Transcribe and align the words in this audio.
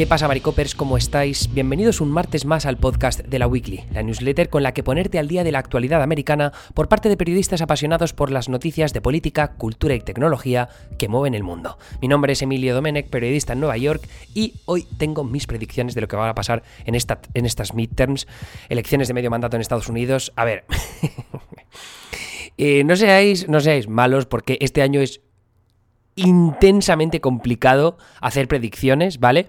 ¿Qué 0.00 0.06
pasa, 0.06 0.28
Maricopers? 0.28 0.74
¿Cómo 0.74 0.96
estáis? 0.96 1.52
Bienvenidos 1.52 2.00
un 2.00 2.10
martes 2.10 2.46
más 2.46 2.64
al 2.64 2.78
podcast 2.78 3.20
de 3.20 3.38
la 3.38 3.46
Weekly, 3.46 3.84
la 3.92 4.02
newsletter 4.02 4.48
con 4.48 4.62
la 4.62 4.72
que 4.72 4.82
ponerte 4.82 5.18
al 5.18 5.28
día 5.28 5.44
de 5.44 5.52
la 5.52 5.58
actualidad 5.58 6.02
americana 6.02 6.54
por 6.72 6.88
parte 6.88 7.10
de 7.10 7.18
periodistas 7.18 7.60
apasionados 7.60 8.14
por 8.14 8.30
las 8.30 8.48
noticias 8.48 8.94
de 8.94 9.02
política, 9.02 9.56
cultura 9.58 9.94
y 9.94 10.00
tecnología 10.00 10.70
que 10.96 11.08
mueven 11.08 11.34
el 11.34 11.42
mundo. 11.42 11.76
Mi 12.00 12.08
nombre 12.08 12.32
es 12.32 12.40
Emilio 12.40 12.74
Domenech, 12.74 13.10
periodista 13.10 13.52
en 13.52 13.60
Nueva 13.60 13.76
York, 13.76 14.08
y 14.32 14.54
hoy 14.64 14.86
tengo 14.96 15.22
mis 15.22 15.46
predicciones 15.46 15.94
de 15.94 16.00
lo 16.00 16.08
que 16.08 16.16
va 16.16 16.30
a 16.30 16.34
pasar 16.34 16.62
en, 16.86 16.94
esta, 16.94 17.20
en 17.34 17.44
estas 17.44 17.74
midterms, 17.74 18.26
elecciones 18.70 19.06
de 19.06 19.12
medio 19.12 19.30
mandato 19.30 19.56
en 19.56 19.60
Estados 19.60 19.90
Unidos. 19.90 20.32
A 20.34 20.46
ver, 20.46 20.64
eh, 22.56 22.84
no, 22.84 22.96
seáis, 22.96 23.50
no 23.50 23.60
seáis 23.60 23.86
malos 23.86 24.24
porque 24.24 24.56
este 24.62 24.80
año 24.80 25.02
es 25.02 25.20
intensamente 26.16 27.20
complicado 27.20 27.96
hacer 28.20 28.48
predicciones, 28.48 29.20
¿vale? 29.20 29.48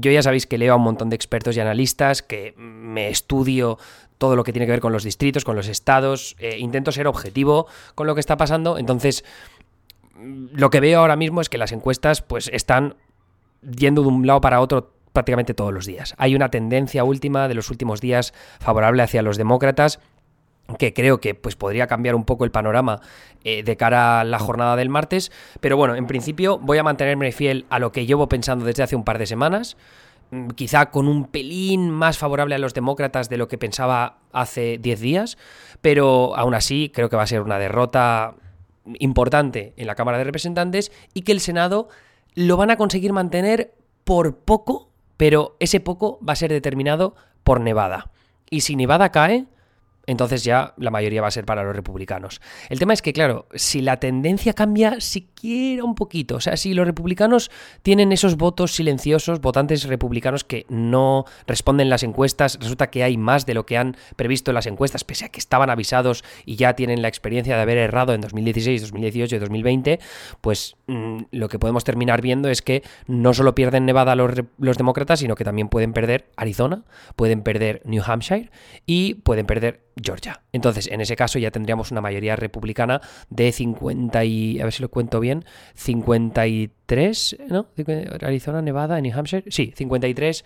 Yo 0.00 0.10
ya 0.10 0.22
sabéis 0.22 0.46
que 0.46 0.58
leo 0.58 0.72
a 0.72 0.76
un 0.76 0.82
montón 0.82 1.10
de 1.10 1.16
expertos 1.16 1.56
y 1.56 1.60
analistas, 1.60 2.22
que 2.22 2.54
me 2.56 3.08
estudio 3.08 3.78
todo 4.18 4.36
lo 4.36 4.44
que 4.44 4.52
tiene 4.52 4.66
que 4.66 4.72
ver 4.72 4.80
con 4.80 4.92
los 4.92 5.04
distritos, 5.04 5.44
con 5.44 5.56
los 5.56 5.68
estados, 5.68 6.36
eh, 6.38 6.56
intento 6.58 6.92
ser 6.92 7.06
objetivo 7.06 7.66
con 7.94 8.06
lo 8.06 8.14
que 8.14 8.20
está 8.20 8.36
pasando, 8.36 8.78
entonces 8.78 9.24
lo 10.16 10.70
que 10.70 10.80
veo 10.80 11.00
ahora 11.00 11.16
mismo 11.16 11.40
es 11.40 11.48
que 11.48 11.58
las 11.58 11.72
encuestas 11.72 12.22
pues 12.22 12.48
están 12.52 12.94
yendo 13.62 14.02
de 14.02 14.08
un 14.08 14.26
lado 14.26 14.40
para 14.40 14.60
otro 14.60 14.92
prácticamente 15.12 15.54
todos 15.54 15.72
los 15.72 15.86
días. 15.86 16.14
Hay 16.18 16.34
una 16.34 16.50
tendencia 16.50 17.04
última 17.04 17.48
de 17.48 17.54
los 17.54 17.70
últimos 17.70 18.00
días 18.00 18.32
favorable 18.60 19.02
hacia 19.02 19.22
los 19.22 19.36
demócratas 19.36 20.00
que 20.78 20.92
creo 20.92 21.20
que 21.20 21.34
pues, 21.34 21.56
podría 21.56 21.86
cambiar 21.86 22.14
un 22.14 22.24
poco 22.24 22.44
el 22.44 22.50
panorama 22.50 23.00
eh, 23.44 23.62
de 23.62 23.76
cara 23.76 24.20
a 24.20 24.24
la 24.24 24.38
jornada 24.38 24.76
del 24.76 24.88
martes. 24.88 25.32
Pero 25.60 25.76
bueno, 25.76 25.94
en 25.94 26.06
principio 26.06 26.58
voy 26.58 26.78
a 26.78 26.82
mantenerme 26.82 27.32
fiel 27.32 27.66
a 27.70 27.78
lo 27.78 27.92
que 27.92 28.06
llevo 28.06 28.28
pensando 28.28 28.64
desde 28.64 28.82
hace 28.82 28.96
un 28.96 29.04
par 29.04 29.18
de 29.18 29.26
semanas. 29.26 29.76
Mm, 30.30 30.48
quizá 30.50 30.90
con 30.90 31.08
un 31.08 31.26
pelín 31.26 31.90
más 31.90 32.18
favorable 32.18 32.54
a 32.54 32.58
los 32.58 32.74
demócratas 32.74 33.28
de 33.28 33.36
lo 33.36 33.48
que 33.48 33.58
pensaba 33.58 34.18
hace 34.32 34.78
10 34.78 35.00
días. 35.00 35.38
Pero 35.80 36.36
aún 36.36 36.54
así 36.54 36.90
creo 36.94 37.08
que 37.08 37.16
va 37.16 37.22
a 37.22 37.26
ser 37.26 37.42
una 37.42 37.58
derrota 37.58 38.34
importante 38.98 39.74
en 39.76 39.86
la 39.86 39.94
Cámara 39.94 40.18
de 40.18 40.24
Representantes 40.24 40.90
y 41.14 41.22
que 41.22 41.32
el 41.32 41.40
Senado 41.40 41.88
lo 42.34 42.56
van 42.56 42.70
a 42.70 42.76
conseguir 42.76 43.12
mantener 43.12 43.74
por 44.04 44.36
poco, 44.36 44.90
pero 45.16 45.56
ese 45.60 45.80
poco 45.80 46.18
va 46.26 46.32
a 46.32 46.36
ser 46.36 46.50
determinado 46.50 47.14
por 47.44 47.60
Nevada. 47.60 48.10
Y 48.50 48.62
si 48.62 48.76
Nevada 48.76 49.12
cae, 49.12 49.46
entonces 50.06 50.42
ya 50.44 50.74
la 50.78 50.90
mayoría 50.90 51.22
va 51.22 51.28
a 51.28 51.32
ser 51.32 51.44
para 51.44 51.62
los 51.62 51.76
republicanos. 51.76 52.40
El 52.68 52.78
tema 52.78 52.92
es 52.92 53.02
que, 53.02 53.12
claro, 53.12 53.46
si 53.54 53.80
la 53.80 53.98
tendencia 53.98 54.52
cambia 54.52 55.00
siquiera 55.00 55.84
un 55.84 55.94
poquito, 55.94 56.36
o 56.36 56.40
sea, 56.40 56.56
si 56.56 56.74
los 56.74 56.86
republicanos 56.86 57.50
tienen 57.82 58.12
esos 58.12 58.36
votos 58.36 58.72
silenciosos, 58.72 59.40
votantes 59.40 59.84
republicanos 59.84 60.44
que 60.44 60.66
no 60.68 61.24
responden 61.46 61.88
las 61.88 62.02
encuestas, 62.02 62.58
resulta 62.60 62.90
que 62.90 63.04
hay 63.04 63.16
más 63.16 63.46
de 63.46 63.54
lo 63.54 63.64
que 63.66 63.76
han 63.76 63.96
previsto 64.16 64.52
las 64.52 64.66
encuestas, 64.66 65.04
pese 65.04 65.26
a 65.26 65.28
que 65.28 65.40
estaban 65.40 65.70
avisados 65.70 66.24
y 66.44 66.56
ya 66.56 66.74
tienen 66.74 67.02
la 67.02 67.08
experiencia 67.08 67.56
de 67.56 67.62
haber 67.62 67.78
errado 67.78 68.12
en 68.14 68.20
2016, 68.20 68.82
2018 68.82 69.36
y 69.36 69.38
2020, 69.38 70.00
pues 70.40 70.76
mm, 70.86 71.18
lo 71.30 71.48
que 71.48 71.58
podemos 71.58 71.84
terminar 71.84 72.22
viendo 72.22 72.48
es 72.48 72.62
que 72.62 72.82
no 73.06 73.34
solo 73.34 73.54
pierden 73.54 73.86
Nevada 73.86 74.16
los, 74.16 74.32
los 74.58 74.76
demócratas, 74.76 75.20
sino 75.20 75.34
que 75.34 75.44
también 75.44 75.68
pueden 75.68 75.92
perder 75.92 76.26
Arizona, 76.36 76.84
pueden 77.16 77.42
perder 77.42 77.82
New 77.84 78.02
Hampshire 78.04 78.50
y 78.86 79.14
pueden 79.14 79.46
perder 79.46 79.91
Georgia. 80.00 80.42
Entonces, 80.52 80.88
en 80.88 81.00
ese 81.00 81.16
caso 81.16 81.38
ya 81.38 81.50
tendríamos 81.50 81.90
una 81.90 82.00
mayoría 82.00 82.36
republicana 82.36 83.00
de 83.30 83.52
50 83.52 84.24
y, 84.24 84.60
a 84.60 84.64
ver 84.64 84.72
si 84.72 84.82
lo 84.82 84.90
cuento 84.90 85.20
bien, 85.20 85.44
53, 85.74 87.36
¿no? 87.48 87.66
Arizona, 88.22 88.62
Nevada, 88.62 89.00
New 89.00 89.16
Hampshire, 89.16 89.44
sí, 89.50 89.72
53 89.76 90.44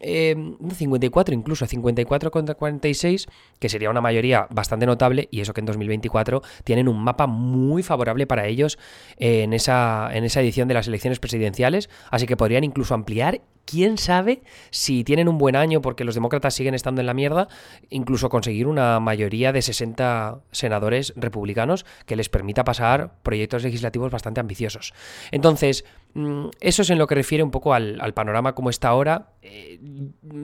54 0.00 1.32
em, 1.32 1.40
incluso, 1.40 1.66
54 1.66 2.30
contra 2.30 2.54
46, 2.54 3.26
que 3.58 3.68
sería 3.68 3.90
una 3.90 4.00
mayoría 4.00 4.46
bastante 4.50 4.86
notable, 4.86 5.28
y 5.30 5.40
eso 5.40 5.52
que 5.52 5.60
en 5.60 5.66
2024 5.66 6.42
tienen 6.64 6.88
un 6.88 7.02
mapa 7.02 7.26
muy 7.26 7.82
favorable 7.82 8.26
para 8.26 8.46
ellos 8.46 8.78
en 9.16 9.52
esa, 9.52 10.10
en 10.12 10.24
esa 10.24 10.40
edición 10.40 10.68
de 10.68 10.74
las 10.74 10.86
elecciones 10.86 11.18
presidenciales, 11.18 11.90
así 12.10 12.26
que 12.26 12.36
podrían 12.36 12.64
incluso 12.64 12.94
ampliar. 12.94 13.40
Quién 13.70 13.98
sabe 13.98 14.40
si 14.70 15.04
tienen 15.04 15.28
un 15.28 15.36
buen 15.36 15.54
año 15.54 15.82
porque 15.82 16.02
los 16.04 16.14
demócratas 16.14 16.54
siguen 16.54 16.72
estando 16.72 17.02
en 17.02 17.06
la 17.06 17.12
mierda, 17.12 17.48
incluso 17.90 18.30
conseguir 18.30 18.66
una 18.66 18.98
mayoría 18.98 19.52
de 19.52 19.60
60 19.60 20.38
senadores 20.52 21.12
republicanos 21.16 21.84
que 22.06 22.16
les 22.16 22.30
permita 22.30 22.64
pasar 22.64 23.20
proyectos 23.22 23.62
legislativos 23.64 24.10
bastante 24.10 24.40
ambiciosos. 24.40 24.94
Entonces, 25.32 25.84
mm, 26.14 26.46
eso 26.60 26.80
es 26.80 26.88
en 26.88 26.96
lo 26.96 27.06
que 27.06 27.14
refiere 27.14 27.44
un 27.44 27.50
poco 27.50 27.74
al, 27.74 28.14
panorama 28.14 28.54
como 28.54 28.70
está 28.70 28.88
ahora. 28.88 29.32
Eh, 29.42 29.78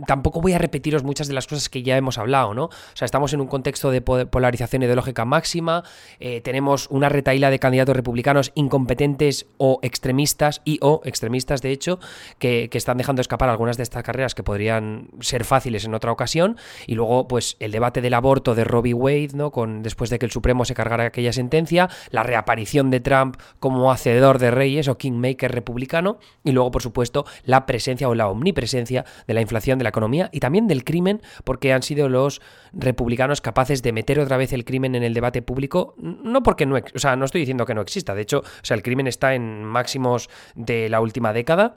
tampoco 0.07 0.43
voy 0.43 0.53
a 0.53 0.59
repetiros 0.59 1.03
muchas 1.03 1.27
de 1.27 1.33
las 1.33 1.47
cosas 1.47 1.71
que 1.71 1.83
ya 1.83 1.97
hemos 1.97 2.19
hablado, 2.19 2.53
¿no? 2.53 2.65
O 2.65 2.71
sea, 2.93 3.07
estamos 3.07 3.33
en 3.33 3.41
un 3.41 3.47
contexto 3.47 3.91
de 3.91 4.03
polarización 4.03 4.83
ideológica 4.83 5.25
máxima, 5.25 5.83
eh, 6.21 6.43
tenemos 6.43 6.89
una 6.91 7.09
retaíla 7.09 7.49
de 7.49 7.59
candidatos 7.59 7.97
republicanos 7.97 8.53
incompetentes 8.55 9.47
o 9.57 9.79
extremistas 9.83 10.61
y 10.67 10.79
o 10.83 11.01
extremistas, 11.05 11.63
de 11.63 11.71
hecho, 11.71 11.99
que, 12.39 12.69
están 12.75 12.99
dejando 12.99 13.14
escapar 13.21 13.49
algunas 13.49 13.77
de 13.77 13.83
estas 13.83 14.03
carreras 14.03 14.35
que 14.35 14.43
podrían 14.43 15.09
ser 15.21 15.45
fáciles 15.45 15.85
en 15.85 15.95
otra 15.95 16.13
ocasión, 16.13 16.57
y 16.87 16.95
luego, 16.95 17.29
pues, 17.29 17.57
el 17.61 17.73
debate 17.73 18.01
del 18.01 18.15
aborto 18.15 18.55
de 18.55 18.65
Robbie 18.65 18.95
Wade, 18.95 19.31
¿no? 19.35 19.51
Con, 19.51 19.83
después 19.83 20.11
de 20.11 20.19
que 20.19 20.27
el 20.27 20.33
Supremo 20.33 20.65
se 20.65 20.75
cargara 20.75 21.05
aquella 21.05 21.33
sentencia, 21.33 21.89
la 22.11 22.23
reaparición 22.23 22.91
de 22.91 23.01
Trump 23.01 23.37
como 23.61 23.91
hacedor 23.91 24.39
de 24.39 24.51
reyes 24.51 24.89
o 24.89 24.99
kingmaker 24.99 25.53
republicano, 25.53 26.19
y 26.43 26.53
luego, 26.53 26.71
por 26.71 26.83
supuesto, 26.83 27.25
la 27.45 27.67
presencia 27.67 28.09
o 28.09 28.15
la 28.15 28.29
omnipresencia 28.29 29.05
de 29.27 29.35
la 29.35 29.41
inflación, 29.41 29.79
de 29.79 29.85
la 29.85 29.91
economía 29.91 30.31
y 30.33 30.41
también 30.41 30.67
del 30.67 30.85
crimen, 30.85 31.23
porque 31.45 31.73
han 31.73 31.83
sido 31.83 32.09
los 32.09 32.41
republicanos 32.73 33.41
capaces 33.41 33.83
de 33.83 33.93
meter 33.93 34.19
otra 34.19 34.37
vez 34.37 34.53
el 34.53 34.65
crimen 34.65 34.95
en 34.95 35.03
el 35.03 35.15
debate 35.15 35.43
público, 35.43 35.95
no 35.99 36.43
porque 36.43 36.67
no, 36.67 36.77
o 36.77 36.99
sea, 36.99 37.17
no 37.17 37.25
estoy 37.25 37.41
diciendo 37.41 37.67
que 37.67 37.75
no 37.75 37.81
exista, 37.81 38.15
de 38.15 38.23
hecho, 38.23 38.41
o 38.41 38.65
sea, 38.65 38.77
el 38.77 38.83
crimen 38.83 39.07
está 39.07 39.35
en 39.35 39.65
máximos 39.65 40.29
de 40.55 40.89
la 40.89 41.01
última 41.01 41.33
década. 41.33 41.77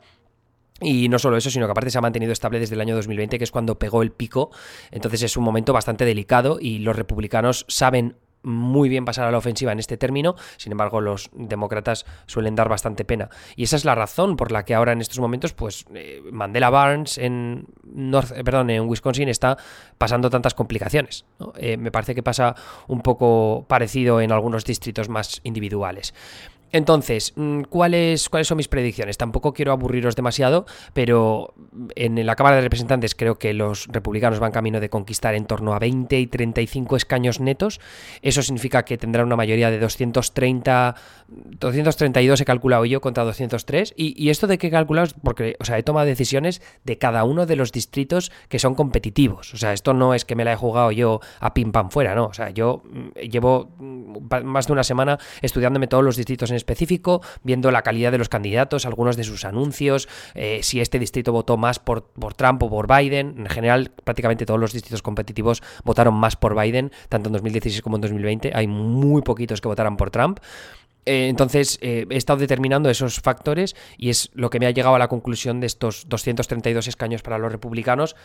Y 0.82 1.10
no 1.10 1.18
solo 1.20 1.38
eso, 1.38 1.50
sino 1.50 1.66
que 1.66 1.72
aparte 1.72 1.90
se 1.90 1.98
ha 1.98 2.02
mantenido 2.02 2.32
estable 2.32 2.60
desde 2.60 2.76
el 2.76 2.82
año 2.82 2.96
2020, 2.96 3.38
que 3.38 3.44
es 3.44 3.52
cuando 3.52 3.80
pegó 3.80 4.04
el 4.04 4.12
pico. 4.12 4.52
Entonces 4.92 5.24
es 5.24 5.38
un 5.38 5.44
momento 5.44 5.74
bastante 5.74 6.06
delicado 6.06 6.60
y 6.62 6.80
los 6.80 6.96
republicanos 6.96 7.66
saben 7.68 8.16
muy 8.44 8.88
bien 8.88 9.06
pasar 9.06 9.28
a 9.28 9.32
la 9.32 9.38
ofensiva 9.38 9.72
en 9.72 9.80
este 9.80 9.98
término, 9.98 10.36
sin 10.58 10.72
embargo 10.72 11.02
los 11.02 11.30
demócratas 11.34 12.06
suelen 12.28 12.56
dar 12.56 12.70
bastante 12.70 13.06
pena. 13.06 13.30
Y 13.56 13.64
esa 13.64 13.76
es 13.76 13.86
la 13.86 13.96
razón 13.96 14.38
por 14.38 14.52
la 14.52 14.64
que 14.64 14.74
ahora 14.74 14.94
en 14.94 15.02
estos 15.02 15.20
momentos, 15.20 15.54
pues 15.54 15.86
eh, 15.94 16.22
Mandela 16.32 16.70
Barnes 16.70 17.18
en, 17.18 17.68
eh, 17.86 18.44
perdón, 18.44 18.70
en 18.70 18.88
Wisconsin 18.88 19.30
está 19.30 19.58
pasando 19.98 20.30
tantas 20.30 20.54
complicaciones. 20.54 21.26
Eh, 21.58 21.78
me 21.78 21.92
parece 21.92 22.16
que 22.16 22.24
pasa 22.24 22.56
un 22.88 23.02
poco 23.02 23.66
parecido 23.68 24.22
en 24.22 24.32
algunos 24.32 24.64
distritos 24.64 25.10
más 25.10 25.42
individuales. 25.44 26.14
Entonces, 26.72 27.34
mm, 27.36 27.62
¿cuáles, 27.64 28.30
¿cuáles 28.30 28.48
son 28.48 28.58
mis 28.58 28.68
predicciones? 28.68 29.18
Tampoco 29.18 29.54
quiero 29.54 29.72
aburriros 29.72 30.16
demasiado, 30.16 30.66
pero 30.94 31.54
en 31.96 32.26
la 32.26 32.36
Cámara 32.36 32.58
de 32.58 32.62
Representantes 32.64 33.16
creo 33.16 33.40
que 33.40 33.54
los 33.54 33.88
republicanos 33.88 34.40
van 34.40 34.52
camino 34.52 34.80
de 34.80 34.90
conquistar 34.90 35.36
en 35.36 35.46
torno 35.46 35.74
a 35.74 35.80
20 35.80 36.20
y 36.20 36.28
35 36.28 36.96
escaños 36.96 37.40
netos. 37.40 37.80
Eso 38.22 38.42
significa 38.42 38.84
que 38.84 38.98
tendrán 38.98 39.28
una 39.28 39.36
mayoría 39.36 39.72
de 39.72 39.80
230, 39.80 40.96
232 41.28 42.42
he 42.42 42.46
calculado 42.46 42.86
yo 42.86 43.02
contra 43.02 43.24
203. 43.24 43.94
Y, 43.96 44.30
esto 44.30 44.48
de 44.48 44.58
que 44.58 44.68
he 44.68 44.72
calculado 44.72 45.08
porque, 45.24 45.56
o 45.60 45.66
sea, 45.66 45.78
he 45.78 45.84
tomado 45.84 46.06
decisiones 46.06 46.62
de 46.84 46.98
cada 46.98 47.24
uno 47.24 47.46
de 47.46 47.56
los 47.56 47.72
distritos 47.72 48.32
que 48.50 48.60
son 48.60 48.76
competitivos. 48.76 49.54
O 49.54 49.58
sea, 49.58 49.74
esto 49.74 49.94
no 49.94 50.14
es 50.14 50.26
que 50.26 50.36
me 50.36 50.44
la 50.44 50.54
he 50.54 50.56
jugado 50.56 50.92
yo 50.92 51.22
a 51.40 51.54
pim 51.54 51.72
pam 51.72 51.90
fuera, 51.90 52.16
¿no? 52.16 52.26
O 52.26 52.34
sea, 52.34 52.50
yo 52.50 52.84
mm, 52.86 53.20
llevo 53.30 53.72
más 54.44 54.68
de 54.68 54.74
una 54.74 54.84
semana 54.84 55.18
estudiándome 55.42 55.88
todos 55.88 56.04
los 56.04 56.16
distritos 56.16 56.50
en 56.50 56.56
específico, 56.56 57.22
viendo 57.44 57.72
la 57.72 57.82
calidad 57.82 58.12
de 58.12 58.18
los 58.18 58.30
candidatos, 58.30 58.86
algunos 58.86 59.18
de 59.18 59.24
sus 59.24 59.46
anuncios, 59.46 60.08
eh, 60.36 60.60
si 60.64 60.82
este 60.82 61.00
distrito 61.00 61.32
votó 61.32 61.58
más 61.58 61.80
por, 61.80 62.06
por 62.12 62.34
Trump 62.34 62.64
o 62.64 62.70
por 62.70 62.88
Biden. 62.88 63.36
En 63.38 63.48
general, 63.48 63.92
prácticamente 64.04 64.46
todos 64.46 64.60
los 64.60 64.74
distritos 64.74 65.02
competitivos 65.02 65.62
votaron 65.84 66.14
más 66.14 66.36
por 66.36 66.60
Biden, 66.60 66.92
tanto 67.10 67.30
en 67.30 67.34
2016 67.34 67.82
como 67.82 67.98
en 67.98 68.02
2020. 68.02 68.52
Hay 68.54 68.68
muy 68.68 69.22
poquitos 69.22 69.62
que 69.62 69.68
votaran 69.68 69.98
por 69.98 70.12
Trump. 70.12 70.40
Eh, 71.08 71.30
entonces, 71.30 71.80
eh, 71.82 72.06
he 72.10 72.18
estado 72.18 72.40
determinando 72.40 72.90
esos 72.90 73.22
factores 73.22 73.78
y 73.98 74.10
es 74.10 74.30
lo 74.34 74.50
que 74.50 74.60
me 74.60 74.66
ha 74.66 74.72
llegado 74.72 74.96
a 74.96 75.00
la 75.00 75.08
conclusión 75.08 75.62
de 75.62 75.68
estos 75.68 76.10
232 76.10 76.86
escaños 76.88 77.22
para 77.22 77.38
los 77.38 77.50
republicanos 77.50 78.18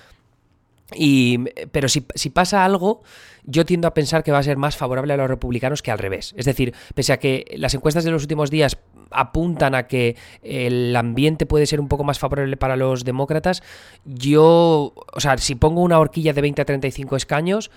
y, 0.94 1.38
pero 1.70 1.88
si, 1.88 2.00
pasa 2.30 2.64
algo, 2.64 3.02
yo 3.44 3.64
tiendo 3.64 3.88
a 3.88 3.94
pensar 3.94 4.22
que 4.22 4.32
va 4.32 4.38
a 4.38 4.42
ser 4.42 4.56
más 4.56 4.76
favorable 4.76 5.12
a 5.12 5.16
los 5.16 5.28
republicanos 5.28 5.82
que 5.82 5.90
al 5.90 5.98
revés. 5.98 6.34
Es 6.36 6.44
decir, 6.44 6.74
pese 6.94 7.12
a 7.12 7.18
que 7.18 7.44
las 7.56 7.74
encuestas 7.74 8.04
de 8.04 8.10
los 8.10 8.22
últimos 8.22 8.50
días 8.50 8.78
apuntan 9.10 9.74
a 9.74 9.86
que 9.86 10.16
el 10.42 10.94
ambiente 10.96 11.46
puede 11.46 11.66
ser 11.66 11.80
un 11.80 11.88
poco 11.88 12.04
más 12.04 12.18
favorable 12.18 12.56
para 12.56 12.76
los 12.76 13.04
demócratas, 13.04 13.62
yo, 14.04 14.94
o 15.12 15.20
sea, 15.20 15.36
si 15.38 15.54
pongo 15.54 15.82
una 15.82 15.98
horquilla 15.98 16.32
de 16.32 16.40
20 16.40 16.62
a 16.62 16.64
35 16.64 17.16
escaños, 17.16 17.70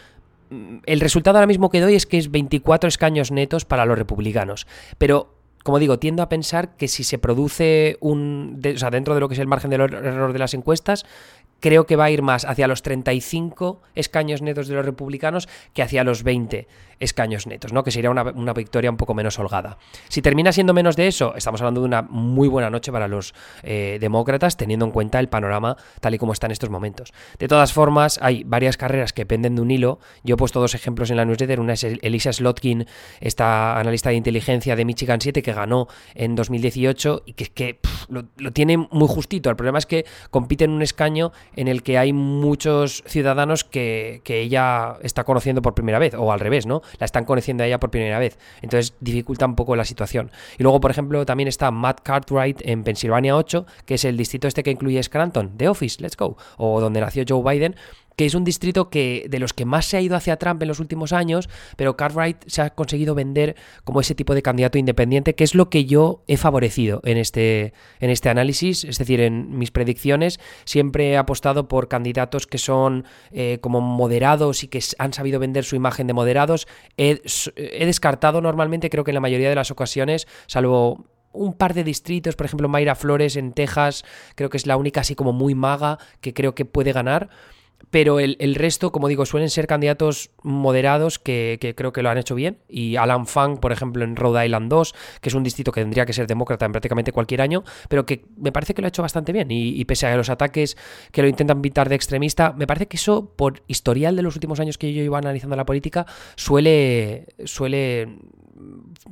mm, 0.50 0.78
el 0.86 1.00
resultado 1.02 1.38
ahora 1.38 1.48
mismo 1.48 1.70
que 1.70 1.82
doy 1.82 1.96
es 1.96 2.06
que 2.06 2.18
es 2.18 2.32
24 2.32 2.88
escaños 2.88 3.32
netos 3.32 3.66
para 3.66 3.86
los 3.86 3.98
republicanos. 3.98 4.66
Pero 4.98 5.36
como 5.66 5.80
digo, 5.80 5.98
tiendo 5.98 6.22
a 6.22 6.30
pensar 6.30 6.78
que 6.78 6.88
si 6.88 7.04
se 7.04 7.18
produce 7.18 7.98
un, 8.00 8.62
o 8.64 8.78
sea, 8.78 8.92
dentro 8.92 9.16
de 9.16 9.20
lo 9.20 9.28
que 9.28 9.34
es 9.34 9.40
el 9.40 9.48
margen 9.48 9.72
del 9.72 9.82
error 9.82 10.32
de 10.32 10.38
las 10.38 10.54
encuestas, 10.54 11.08
creo 11.66 11.88
que 11.88 11.96
va 11.96 12.04
a 12.04 12.12
ir 12.12 12.22
más 12.22 12.46
hacia 12.46 12.68
los 12.68 12.84
35 12.84 13.82
escaños 13.96 14.44
netos 14.44 14.68
de 14.68 14.76
los 14.76 14.86
republicanos 14.86 15.50
que 15.74 15.82
hacia 15.82 16.04
los 16.04 16.22
20 16.22 16.68
escaños 17.00 17.48
netos, 17.48 17.74
¿no? 17.74 17.84
Que 17.84 17.92
sería 17.92 18.10
una, 18.10 18.54
victoria 18.54 18.90
un 18.90 18.98
poco 18.98 19.14
menos 19.14 19.38
holgada. 19.40 19.78
Si 20.08 20.22
termina 20.22 20.52
siendo 20.52 20.74
menos 20.74 20.96
de 20.96 21.08
eso, 21.08 21.34
estamos 21.36 21.62
hablando 21.62 21.82
de 21.82 21.88
una 21.88 22.02
muy 22.04 22.48
buena 22.48 22.70
noche 22.70 22.92
para 22.92 23.08
los 23.08 23.34
eh, 23.64 23.98
demócratas, 24.00 24.58
teniendo 24.58 24.86
en 24.86 24.92
cuenta 24.92 25.20
el 25.20 25.28
panorama 25.28 25.76
tal 26.00 26.14
y 26.14 26.18
como 26.18 26.34
está 26.34 26.46
en 26.46 26.52
estos 26.52 26.70
momentos. 26.70 27.14
De 27.40 27.48
todas 27.48 27.74
formas, 27.74 28.20
hay 28.22 28.44
varias 28.44 28.78
carreras 28.78 29.12
que 29.12 29.26
penden 29.26 29.56
de 29.56 29.62
un 29.62 29.72
hilo. 29.72 30.00
Yo 30.24 30.36
he 30.36 30.38
puesto 30.38 30.60
dos 30.60 30.76
ejemplos 30.76 31.10
en 31.10 31.18
la 31.18 31.26
newsletter. 31.26 31.60
Una 31.60 31.74
es 31.74 31.84
Elisa 31.84 32.32
Slotkin, 32.32 32.86
esta 33.20 33.78
analista 33.80 34.10
de 34.10 34.16
inteligencia 34.16 34.76
de 34.76 34.86
Michigan 34.86 35.20
7 35.20 35.42
que 35.42 35.54
ganó 35.54 35.88
en 36.14 36.36
2018 36.36 37.24
y 37.26 37.34
que, 37.34 37.46
que 37.46 37.80
lo, 38.08 38.52
tiene 38.52 38.78
muy 38.78 39.08
justito. 39.08 39.50
El 39.50 39.56
problema 39.56 39.80
es 39.80 39.86
que 39.86 40.06
compite 40.30 40.66
en 40.66 40.72
un 40.72 40.82
escaño 40.82 41.32
en 41.56 41.68
el 41.68 41.84
que 41.84 41.98
hay 41.98 42.14
muchos 42.14 43.04
ciudadanos 43.08 43.64
que, 43.64 44.22
que 44.24 44.42
ella 44.42 44.98
está 45.02 45.24
conociendo 45.24 45.62
por 45.62 45.74
primera 45.74 46.00
vez, 46.00 46.14
o 46.14 46.32
al 46.32 46.40
revés, 46.40 46.66
¿no? 46.66 46.82
la 47.00 47.06
están 47.06 47.26
conociendo 47.26 47.64
a 47.64 47.68
ella 47.68 47.80
por 47.80 47.92
primera 47.92 48.20
vez. 48.20 48.38
Entonces 48.62 48.94
dificulta 49.00 49.46
un 49.46 49.56
poco 49.56 49.76
la 49.76 49.86
situación. 49.86 50.32
Y 50.58 50.64
luego, 50.64 50.80
por 50.80 50.92
ejemplo, 50.92 51.26
también 51.26 51.48
está 51.48 51.72
Matt 51.72 52.02
Cartwright 52.02 52.62
en 52.64 52.84
Pensilvania 52.84 53.36
8, 53.36 53.66
que 53.86 53.96
es 53.96 54.06
el 54.06 54.18
distrito 54.18 54.48
este 54.48 54.64
que 54.64 54.72
incluye 54.72 55.02
Scranton, 55.02 55.58
The 55.58 55.70
Office, 55.70 56.02
Let's 56.02 56.18
Go, 56.18 56.38
o 56.58 56.82
donde 56.82 57.02
nació 57.02 57.24
Joe 57.28 57.44
Biden, 57.44 57.76
que 58.16 58.26
es 58.26 58.36
un 58.36 58.44
distrito 58.44 58.90
que 58.90 59.26
de 59.30 59.40
los 59.40 59.54
que 59.54 59.66
más 59.66 59.86
se 59.86 59.98
ha 59.98 60.02
ido 60.02 60.16
hacia 60.16 60.38
Trump 60.38 60.62
en 60.62 60.68
los 60.68 60.80
últimos 60.80 61.14
años, 61.14 61.50
pero 61.76 61.98
Cartwright 61.98 62.38
se 62.48 62.62
ha 62.62 62.70
conseguido 62.70 63.16
vender 63.16 63.56
como 63.84 64.02
ese 64.02 64.16
tipo 64.16 64.34
de 64.36 64.42
candidato 64.42 64.78
independiente, 64.78 65.36
que 65.36 65.44
es 65.44 65.56
lo 65.56 65.70
que 65.70 65.86
yo 65.86 66.24
he 66.28 66.38
favorecido 66.38 67.02
en 67.04 67.18
este, 67.18 67.74
en 68.00 68.10
este 68.10 68.30
análisis, 68.30 68.84
es 68.84 68.98
decir, 68.98 69.22
en 69.22 69.58
mis 69.58 69.72
predicciones 69.72 70.40
siempre 70.66 71.12
he 71.12 71.18
apostado 71.18 71.68
por 71.68 71.88
candidatos 71.88 72.48
que 72.48 72.58
son 72.58 73.06
eh, 73.32 73.60
como 73.62 73.82
moderados 73.82 74.64
y 74.64 74.68
que 74.68 74.84
han 74.98 75.14
sabido 75.14 75.40
vender 75.40 75.64
su 75.64 75.76
imagen 75.76 76.08
de 76.08 76.14
moderados. 76.14 76.68
He, 76.98 77.22
he 77.56 77.86
descartado 77.86 78.42
normalmente, 78.42 78.90
creo 78.90 79.04
que 79.04 79.12
en 79.12 79.16
la 79.16 79.22
mayoría 79.22 79.50
de 79.50 79.56
las 79.56 79.72
ocasiones, 79.72 80.28
salvo 80.48 81.06
un 81.32 81.54
par 81.54 81.74
de 81.74 81.84
distritos, 81.84 82.36
por 82.36 82.46
ejemplo 82.46 82.70
Mayra 82.70 82.96
Flores 82.96 83.36
en 83.36 83.54
Texas, 83.54 84.06
creo 84.36 84.50
que 84.50 84.58
es 84.58 84.68
la 84.68 84.78
única 84.78 85.02
así 85.02 85.16
como 85.16 85.34
muy 85.34 85.54
maga 85.54 86.00
que 86.22 86.34
creo 86.34 86.56
que 86.56 86.66
puede 86.66 86.94
ganar 86.94 87.30
pero 87.96 88.20
el, 88.20 88.56
resto, 88.56 88.92
como 88.92 89.08
digo, 89.08 89.26
suelen 89.26 89.50
ser 89.50 89.68
candidatos 89.68 90.32
moderados 90.44 91.18
que, 91.18 91.74
creo 91.78 91.94
que 91.94 92.02
lo 92.02 92.10
han 92.10 92.18
hecho 92.18 92.36
bien. 92.36 92.58
Y 92.68 92.98
Alan 92.98 93.26
Fang, 93.26 93.58
por 93.58 93.72
ejemplo, 93.72 94.04
en 94.04 94.18
Rhode 94.18 94.46
Island 94.46 94.70
2, 94.70 94.96
que 95.22 95.30
es 95.30 95.36
un 95.36 95.44
distrito 95.44 95.72
que 95.72 95.80
tendría 95.80 96.06
que 96.06 96.12
ser 96.12 96.28
demócrata 96.28 96.66
en 96.66 96.74
prácticamente 96.74 97.14
cualquier 97.14 97.42
año, 97.42 97.64
pero 97.88 98.06
que 98.06 98.26
me 98.36 98.52
parece 98.52 98.74
que 98.74 98.82
lo 98.82 98.88
ha 98.88 98.90
hecho 98.90 99.02
bastante 99.02 99.32
bien. 99.32 99.48
Y, 99.50 99.86
pese 99.86 100.08
a 100.08 100.18
los 100.18 100.30
ataques 100.30 100.76
que 101.14 101.22
lo 101.22 101.30
intentan 101.30 101.62
pintar 101.62 101.88
de 101.88 101.96
extremista, 101.96 102.52
me 102.52 102.68
parece 102.68 102.88
que 102.88 102.98
eso, 102.98 103.32
por 103.34 103.64
historial 103.68 104.18
de 104.18 104.24
los 104.24 104.36
últimos 104.36 104.60
años 104.60 104.78
que 104.78 104.94
yo 104.94 105.02
iba 105.02 105.18
analizando 105.18 105.56
la 105.56 105.66
política, 105.66 106.06
suele, 106.36 107.28
suele 107.46 108.10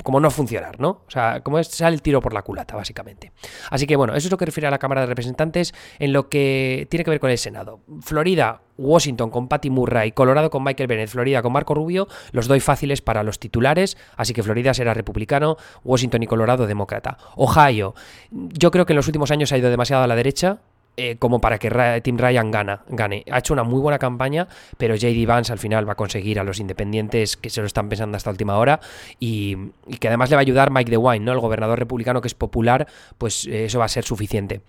como 0.04 0.20
no 0.20 0.32
funcionar, 0.32 0.80
¿no? 0.80 1.04
O 1.08 1.10
sea, 1.10 1.42
como 1.42 1.60
es 1.60 1.68
sale 1.68 1.96
el 1.96 2.02
tiro 2.02 2.22
por 2.22 2.34
la 2.34 2.42
culata, 2.42 2.76
básicamente. 2.76 3.32
Así 3.70 3.86
que 3.86 3.96
bueno, 3.96 4.16
eso 4.16 4.28
es 4.28 4.32
lo 4.32 4.38
que 4.38 4.46
refiere 4.46 4.68
a 4.68 4.72
la 4.72 4.80
Cámara 4.80 5.02
de 5.02 5.08
Representantes 5.08 5.74
en 6.00 6.14
lo 6.14 6.30
que 6.30 6.88
tiene 6.90 7.04
que 7.04 7.12
ver 7.12 7.20
con 7.20 7.30
el 7.30 7.38
Senado. 7.38 7.82
Florida, 8.02 8.62
Washington 8.78 9.30
con 9.30 9.48
Patty 9.48 9.70
Murray, 9.70 10.12
Colorado 10.12 10.50
con 10.50 10.64
Michael 10.64 10.88
Bennett, 10.88 11.10
Florida 11.10 11.42
con 11.42 11.54
Marco 11.54 11.74
Rubio, 11.74 12.08
los 12.32 12.48
doy 12.48 12.60
fáciles 12.60 13.02
para 13.02 13.24
los 13.24 13.40
titulares, 13.40 13.98
así 14.18 14.34
que 14.34 14.44
Florida 14.44 14.74
será 14.74 14.94
republicano, 14.94 15.58
Washington 15.84 16.24
y 16.24 16.28
Colorado 16.28 16.68
demócrata. 16.68 17.18
Ohio, 17.36 17.96
yo 18.32 18.72
creo 18.72 18.86
que 18.86 18.94
en 18.94 18.98
los 18.98 19.08
últimos 19.08 19.32
años 19.32 19.52
ha 19.52 19.58
ido 19.58 19.70
demasiado 19.70 20.04
a 20.04 20.08
la 20.08 20.16
derecha, 20.16 20.60
eh, 20.96 21.16
como 21.18 21.42
para 21.42 21.58
que 21.58 22.02
Tim 22.04 22.20
Ryan 22.20 22.52
gana, 22.52 22.84
gane. 22.88 23.26
Ha 23.32 23.40
hecho 23.40 23.54
una 23.54 23.64
muy 23.64 23.80
buena 23.80 23.98
campaña, 23.98 24.48
pero 24.78 24.96
JD 24.96 25.26
Vance 25.26 25.52
al 25.52 25.58
final 25.58 25.90
va 25.90 25.94
a 25.94 25.96
conseguir 25.96 26.40
a 26.40 26.44
los 26.44 26.60
independientes 26.60 27.36
que 27.36 27.50
se 27.50 27.62
lo 27.62 27.68
están 27.68 27.90
pensando 27.90 28.16
hasta 28.16 28.30
última 28.30 28.60
hora 28.60 28.80
y, 29.20 29.58
que 30.00 30.08
además 30.08 30.30
le 30.30 30.36
va 30.36 30.42
a 30.42 30.44
ayudar 30.44 30.70
Mike 30.70 30.92
DeWine, 30.92 31.26
¿no? 31.26 31.32
el 31.32 31.40
gobernador 31.40 31.80
republicano 31.80 32.22
que 32.22 32.28
es 32.28 32.36
popular, 32.36 32.88
pues 33.18 33.48
eh, 33.48 33.66
eso 33.66 33.80
va 33.80 33.86
a 33.86 33.90
ser 33.90 34.04
suficiente. 34.04 34.62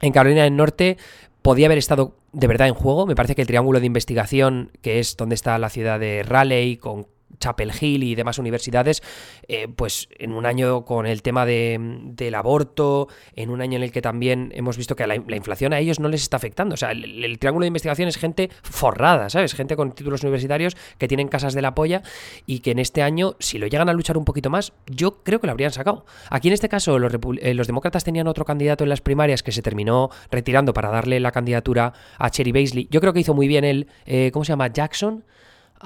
En 0.00 0.12
Carolina 0.12 0.42
del 0.42 0.56
Norte 0.56 0.98
podía 1.44 1.66
haber 1.66 1.76
estado 1.76 2.16
de 2.32 2.46
verdad 2.46 2.68
en 2.68 2.74
juego. 2.74 3.04
Me 3.04 3.14
parece 3.14 3.34
que 3.34 3.42
el 3.42 3.46
triángulo 3.46 3.78
de 3.78 3.84
investigación, 3.84 4.70
que 4.80 4.98
es 4.98 5.14
donde 5.18 5.34
está 5.34 5.58
la 5.58 5.68
ciudad 5.68 6.00
de 6.00 6.22
Raleigh, 6.22 6.78
con 6.78 7.06
Chapel 7.38 7.72
Hill 7.78 8.02
y 8.02 8.14
demás 8.14 8.38
universidades, 8.38 9.02
eh, 9.48 9.68
pues 9.68 10.08
en 10.18 10.32
un 10.32 10.46
año 10.46 10.84
con 10.84 11.06
el 11.06 11.22
tema 11.22 11.46
del 11.46 12.34
aborto, 12.34 13.08
en 13.36 13.50
un 13.50 13.60
año 13.60 13.76
en 13.76 13.82
el 13.82 13.92
que 13.92 14.02
también 14.02 14.52
hemos 14.54 14.76
visto 14.76 14.96
que 14.96 15.06
la, 15.06 15.16
inflación 15.16 15.72
a 15.72 15.78
ellos 15.78 16.00
no 16.00 16.08
les 16.08 16.22
está 16.22 16.36
afectando. 16.36 16.74
O 16.74 16.76
sea, 16.76 16.92
el, 16.92 17.38
triángulo 17.38 17.64
de 17.64 17.68
investigación 17.68 18.08
es 18.08 18.16
gente 18.16 18.50
forrada, 18.62 19.28
¿sabes? 19.30 19.54
Gente 19.54 19.76
con 19.76 19.92
títulos 19.92 20.22
universitarios 20.22 20.76
que 20.98 21.08
tienen 21.08 21.28
casas 21.28 21.54
de 21.54 21.62
la 21.62 21.74
polla 21.74 22.02
y 22.46 22.60
que 22.60 22.70
en 22.70 22.78
este 22.78 23.02
año, 23.02 23.36
si 23.40 23.58
lo 23.58 23.66
llegan 23.66 23.88
a 23.88 23.92
luchar 23.92 24.16
un 24.16 24.24
poquito 24.24 24.50
más, 24.50 24.72
yo 24.86 25.22
creo 25.22 25.40
que 25.40 25.46
lo 25.46 25.52
habrían 25.52 25.72
sacado. 25.72 26.06
Aquí 26.30 26.48
en 26.48 26.54
este 26.54 26.68
caso, 26.68 26.98
los, 26.98 27.12
eh, 27.12 27.54
demócratas 27.66 28.04
tenían 28.04 28.26
otro 28.26 28.44
candidato 28.44 28.84
en 28.84 28.90
las 28.90 29.00
primarias 29.00 29.42
que 29.42 29.52
se 29.52 29.62
terminó 29.62 30.10
retirando 30.30 30.72
para 30.72 30.90
darle 30.90 31.20
la 31.20 31.32
candidatura 31.32 31.92
a 32.18 32.30
Cherry 32.30 32.52
Baisley. 32.52 32.88
Yo 32.90 33.00
creo 33.00 33.12
que 33.12 33.20
hizo 33.20 33.34
muy 33.34 33.48
bien 33.48 33.64
él, 33.64 33.88
eh, 34.06 34.30
¿cómo 34.32 34.44
se 34.44 34.52
llama? 34.52 34.68
Jackson. 34.68 35.24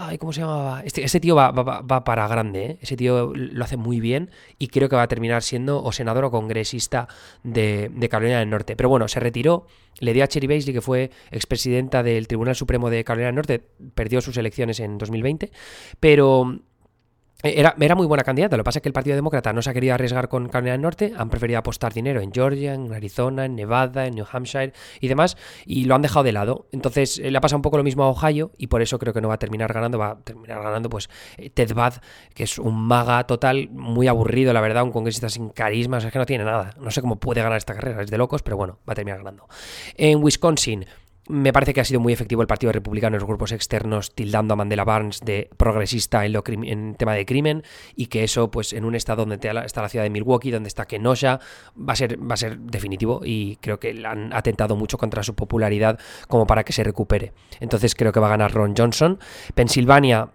Ay, 0.01 0.17
¿cómo 0.17 0.33
se 0.33 0.43
llamaba? 0.43 0.85
Este, 0.85 1.19
tío 1.19 1.35
va, 1.35 2.05
para 2.05 2.29
grande, 2.29 2.65
¿eh? 2.65 2.79
Ese 2.81 2.97
tío 2.97 3.33
lo 3.35 3.65
hace 3.65 3.77
muy 3.77 3.99
bien 3.99 4.31
y 4.57 4.69
creo 4.69 4.89
que 4.89 4.95
va 4.95 5.03
a 5.03 5.09
terminar 5.09 5.43
siendo 5.43 5.83
o 5.83 5.91
senador 5.91 6.25
o 6.25 6.31
congresista 6.31 7.09
de, 7.43 7.91
Carolina 8.09 8.39
del 8.39 8.49
Norte. 8.49 8.77
Pero 8.77 8.89
bueno, 8.91 9.09
se 9.09 9.19
retiró, 9.19 9.67
le 9.99 10.13
dio 10.13 10.23
a 10.23 10.29
Cherry 10.29 10.47
Basley, 10.47 10.73
que 10.73 10.83
fue 10.83 11.11
expresidenta 11.33 12.05
del 12.05 12.29
Tribunal 12.29 12.55
Supremo 12.55 12.91
de 12.91 13.03
Carolina 13.03 13.27
del 13.27 13.35
Norte, 13.35 13.61
perdió 13.97 14.21
sus 14.21 14.37
elecciones 14.37 14.79
en 14.79 14.99
2020, 14.99 15.51
pero 15.99 16.61
era, 17.41 17.77
era, 17.79 17.95
muy 17.95 18.09
buena 18.09 18.25
candidata, 18.25 18.57
lo 18.57 18.63
que 18.63 18.65
pasa 18.65 18.79
es 18.81 18.83
que 18.83 18.89
el 18.89 18.93
Partido 18.93 19.15
Demócrata 19.15 19.53
no 19.53 19.63
se 19.63 19.71
ha 19.71 19.73
querido 19.73 19.95
arriesgar 19.95 20.29
con 20.29 20.49
Carolina 20.49 20.73
del 20.73 20.81
Norte, 20.81 21.13
han 21.17 21.31
preferido 21.31 21.61
apostar 21.61 21.95
dinero 21.95 22.21
en 22.21 22.33
Georgia, 22.33 22.75
en 22.75 22.93
Arizona, 22.93 23.45
en 23.45 23.55
Nevada, 23.55 24.07
en 24.07 24.17
New 24.17 24.27
Hampshire 24.29 24.73
y 25.01 25.07
demás, 25.07 25.37
y 25.65 25.85
lo 25.85 25.95
han 25.95 26.03
dejado 26.03 26.25
de 26.25 26.33
lado. 26.33 26.67
Entonces 26.73 27.17
eh, 27.19 27.31
le 27.31 27.39
ha 27.39 27.41
pasado 27.41 27.59
un 27.59 27.63
poco 27.63 27.77
lo 27.77 27.85
mismo 27.85 28.03
a 28.03 28.09
Ohio 28.09 28.51
y 28.59 28.67
por 28.67 28.83
eso 28.83 28.99
creo 28.99 29.15
que 29.15 29.21
no 29.21 29.29
va 29.29 29.35
a 29.35 29.39
terminar 29.39 29.73
ganando, 29.73 30.01
va 30.01 30.11
a 30.11 30.17
terminar 30.17 30.61
ganando 30.61 30.91
pues 30.91 31.09
eh, 31.37 31.49
Ted 31.49 31.75
Bad, 31.75 32.03
que 32.35 32.43
es 32.43 32.59
un 32.59 32.75
maga 32.75 33.25
total, 33.25 33.69
muy 33.71 34.09
aburrido, 34.09 34.53
la 34.53 34.61
verdad, 34.61 34.83
un 34.83 34.91
congresista 34.91 35.29
sin 35.29 35.51
carisma, 35.51 35.99
es 35.99 36.07
que 36.07 36.19
no 36.19 36.27
tiene 36.27 36.43
nada. 36.43 36.75
No 36.81 36.91
sé 36.91 37.01
cómo 37.03 37.21
puede 37.21 37.41
ganar 37.41 37.59
esta 37.59 37.73
carrera, 37.73 38.03
es 38.03 38.11
de 38.11 38.19
locos, 38.19 38.43
pero 38.43 38.57
bueno, 38.57 38.81
va 38.81 38.95
a 38.95 38.97
terminar 38.97 39.19
ganando. 39.19 39.47
En 39.95 40.25
Wisconsin, 40.25 40.87
me 41.29 41.53
parece 41.53 41.75
que 41.75 41.81
ha 41.81 41.85
sido 41.85 42.01
muy 42.01 42.13
efectivo 42.13 42.43
el 42.43 42.49
Partido 42.49 42.73
Republicano 42.73 43.17
en 43.17 43.21
los 43.21 43.29
grupos 43.29 43.53
externos 43.53 44.15
tildando 44.15 44.55
a 44.55 44.57
Mandela 44.57 44.85
Barnes 44.85 45.21
de 45.21 45.51
progresista 45.57 46.25
en, 46.25 46.33
lo 46.33 46.43
en 46.47 46.95
tema 46.95 47.15
de 47.15 47.27
crimen 47.27 47.63
y 47.95 48.07
que 48.07 48.25
eso, 48.25 48.51
pues 48.51 48.73
en 48.73 48.85
un 48.85 48.95
estado 48.95 49.25
donde 49.25 49.37
está 49.65 49.83
la 49.83 49.89
ciudad 49.89 50.05
de 50.05 50.11
Milwaukee, 50.11 50.51
donde 50.51 50.69
está 50.69 50.87
Kenosha, 50.87 51.41
va 51.79 51.93
a 51.93 51.97
ser, 51.97 52.19
va 52.19 52.35
a 52.35 52.37
ser 52.37 52.59
definitivo 52.59 53.21
y 53.25 53.57
creo 53.57 53.79
que 53.79 54.03
han 54.05 54.33
atentado 54.33 54.77
mucho 54.77 54.99
contra 54.99 55.23
su 55.23 55.35
popularidad 55.35 55.99
como 56.29 56.47
para 56.47 56.65
que 56.65 56.73
se 56.73 56.83
recupere. 56.83 57.33
Entonces 57.61 57.95
creo 57.95 58.13
que 58.13 58.21
va 58.21 58.29
a 58.29 58.31
ganar 58.31 58.53
Ron 58.53 58.75
Johnson. 58.77 59.19
Pensilvania 59.55 60.31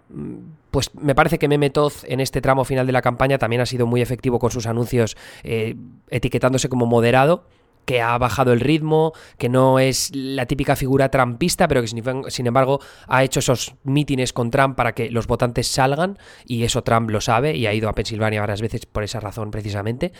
pues 0.71 0.89
me 0.95 1.13
parece 1.13 1.37
que 1.37 1.47
Meme 1.47 1.69
Toz 1.69 2.03
en 2.07 2.19
este 2.19 2.41
tramo 2.41 2.65
final 2.65 2.87
de 2.87 2.93
la 2.93 3.03
campaña 3.03 3.37
también 3.37 3.61
ha 3.61 3.65
sido 3.67 3.85
muy 3.85 4.01
efectivo 4.01 4.39
con 4.39 4.49
sus 4.49 4.65
anuncios 4.65 5.15
eh, 5.43 5.75
etiquetándose 6.09 6.67
como 6.67 6.87
moderado 6.87 7.45
que 7.85 8.01
ha 8.01 8.17
bajado 8.17 8.53
el 8.53 8.59
ritmo, 8.59 9.13
que 9.37 9.49
no 9.49 9.79
es 9.79 10.11
la 10.15 10.45
típica 10.45 10.75
figura 10.75 11.09
trampista, 11.09 11.67
pero 11.67 11.81
que 11.81 11.87
sin 11.87 12.47
embargo 12.47 12.79
ha 13.07 13.23
hecho 13.23 13.39
esos 13.39 13.75
mítines 13.83 14.33
con 14.33 14.51
Trump 14.51 14.75
para 14.75 14.93
que 14.93 15.09
los 15.09 15.27
votantes 15.27 15.67
salgan, 15.67 16.17
y 16.45 16.63
eso 16.63 16.83
Trump 16.83 17.09
lo 17.09 17.21
sabe 17.21 17.55
y 17.55 17.65
ha 17.65 17.73
ido 17.73 17.89
a 17.89 17.93
Pensilvania 17.93 18.41
varias 18.41 18.61
veces 18.61 18.85
por 18.85 19.03
esa 19.03 19.19
razón 19.19 19.51
precisamente. 19.51 20.11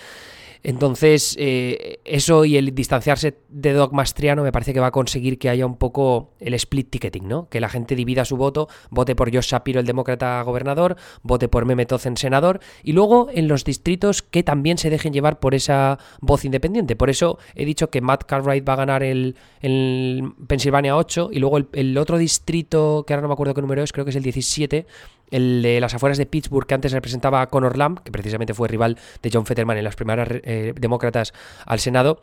Entonces, 0.63 1.35
eh, 1.37 1.99
eso 2.05 2.45
y 2.45 2.55
el 2.55 2.73
distanciarse 2.73 3.37
de 3.49 3.73
Doc 3.73 3.91
Mastriano 3.91 4.43
me 4.43 4.51
parece 4.53 4.73
que 4.73 4.79
va 4.79 4.87
a 4.87 4.91
conseguir 4.91 5.37
que 5.37 5.49
haya 5.49 5.65
un 5.65 5.75
poco 5.75 6.31
el 6.39 6.53
split 6.53 6.89
ticketing, 6.89 7.27
¿no? 7.27 7.49
Que 7.49 7.59
la 7.59 7.67
gente 7.67 7.95
divida 7.95 8.23
su 8.23 8.37
voto, 8.37 8.69
vote 8.89 9.13
por 9.13 9.33
Josh 9.33 9.47
Shapiro, 9.47 9.81
el 9.81 9.85
demócrata 9.85 10.41
gobernador, 10.43 10.95
vote 11.21 11.49
por 11.49 11.65
Mehmet 11.65 11.91
en 12.05 12.15
senador, 12.15 12.61
y 12.81 12.93
luego 12.93 13.27
en 13.33 13.49
los 13.49 13.65
distritos 13.65 14.21
que 14.21 14.41
también 14.41 14.77
se 14.77 14.89
dejen 14.89 15.11
llevar 15.11 15.39
por 15.39 15.53
esa 15.53 15.99
voz 16.21 16.45
independiente. 16.45 16.95
Por 16.95 17.09
eso 17.09 17.37
he 17.55 17.65
dicho 17.65 17.89
que 17.89 17.99
Matt 17.99 18.23
Cartwright 18.23 18.67
va 18.67 18.73
a 18.73 18.77
ganar 18.77 19.03
el, 19.03 19.35
el 19.61 20.31
Pensilvania 20.47 20.95
8, 20.95 21.29
y 21.33 21.39
luego 21.39 21.57
el, 21.57 21.67
el 21.73 21.97
otro 21.97 22.17
distrito, 22.17 23.03
que 23.05 23.13
ahora 23.13 23.23
no 23.23 23.27
me 23.27 23.33
acuerdo 23.33 23.53
qué 23.53 23.61
número 23.61 23.83
es, 23.83 23.91
creo 23.91 24.05
que 24.05 24.11
es 24.11 24.17
el 24.17 24.23
17, 24.23 24.87
el 25.31 25.61
de 25.61 25.79
las 25.79 25.93
afueras 25.93 26.17
de 26.17 26.25
Pittsburgh, 26.25 26.67
que 26.67 26.73
antes 26.73 26.91
representaba 26.91 27.41
a 27.41 27.47
Conor 27.47 27.77
Lamb, 27.77 27.99
que 27.99 28.11
precisamente 28.11 28.53
fue 28.53 28.67
rival 28.67 28.97
de 29.21 29.29
John 29.31 29.45
Fetterman 29.45 29.77
en 29.77 29.83
las 29.83 29.95
primeras 29.95 30.27
eh, 30.31 30.73
demócratas 30.77 31.33
al 31.65 31.79
Senado, 31.79 32.21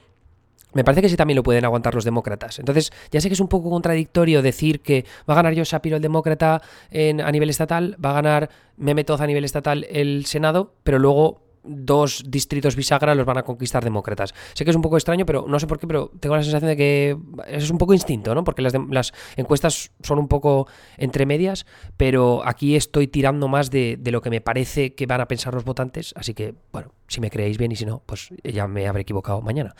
me 0.73 0.85
parece 0.85 1.03
que 1.03 1.09
sí 1.09 1.17
también 1.17 1.37
lo 1.37 1.43
pueden 1.43 1.65
aguantar 1.65 1.95
los 1.95 2.05
demócratas. 2.05 2.59
Entonces, 2.59 2.93
ya 3.11 3.21
sé 3.21 3.29
que 3.29 3.35
es 3.35 3.41
un 3.41 3.49
poco 3.49 3.71
contradictorio 3.71 4.43
decir 4.43 4.81
que 4.81 5.05
va 5.29 5.35
a 5.35 5.37
ganar 5.37 5.55
Joe 5.55 5.65
Shapiro 5.65 5.97
el 5.97 6.03
demócrata 6.03 6.63
en, 6.91 7.21
a 7.21 7.31
nivel 7.33 7.51
estatal, 7.51 7.97
va 8.03 8.11
a 8.11 8.15
ganar 8.15 8.51
Mehmet 8.77 9.11
a 9.11 9.27
nivel 9.27 9.45
estatal 9.45 9.87
el 9.91 10.27
Senado, 10.27 10.75
pero 10.85 10.99
luego 10.99 11.43
dos 11.63 12.25
distritos 12.27 12.77
bisagra 12.77 13.15
los 13.15 13.27
van 13.27 13.39
a 13.39 13.43
conquistar 13.43 13.85
demócratas. 13.85 14.35
Sé 14.55 14.65
que 14.65 14.71
es 14.71 14.77
un 14.77 14.83
poco 14.83 14.97
extraño, 14.97 15.27
pero 15.27 15.45
no 15.49 15.59
sé 15.59 15.67
por 15.67 15.79
qué, 15.79 15.87
pero 15.87 16.11
tengo 16.21 16.37
la 16.37 16.43
sensación 16.43 16.69
de 16.69 16.77
que 16.77 17.17
es 17.49 17.71
un 17.71 17.79
poco 17.79 17.95
instinto, 17.95 18.35
¿no? 18.35 18.45
Porque 18.45 18.63
las, 18.63 18.75
las 18.91 19.13
encuestas 19.37 19.93
son 20.03 20.19
un 20.19 20.29
poco 20.29 20.69
entre 20.97 21.27
medias, 21.27 21.67
pero 21.97 22.43
aquí 22.45 22.77
estoy 22.77 23.07
tirando 23.07 23.49
más 23.49 23.71
de, 23.71 23.97
de 23.99 24.11
lo 24.11 24.21
que 24.21 24.31
me 24.31 24.41
parece 24.41 24.95
que 24.95 25.07
van 25.07 25.21
a 25.21 25.29
pensar 25.29 25.55
los 25.55 25.65
votantes, 25.65 26.13
así 26.17 26.35
que, 26.35 26.55
bueno, 26.73 26.93
si 27.11 27.21
me 27.21 27.29
creéis 27.29 27.59
bien 27.59 27.73
y 27.73 27.77
si 27.77 27.85
no, 27.85 28.03
pues 28.07 28.29
ya 28.45 28.69
me 28.69 28.87
habré 28.87 29.03
equivocado 29.03 29.43
mañana. 29.43 29.75